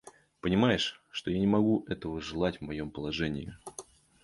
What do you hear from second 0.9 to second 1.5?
что я не